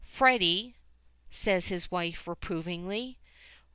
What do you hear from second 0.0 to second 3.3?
"Freddy," says his wife, reprovingly.